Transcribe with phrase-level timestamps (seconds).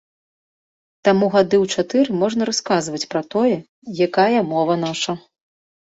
[1.07, 3.55] Таму гады ў чатыры можна расказваць пра тое,
[4.07, 5.13] якая мова наша.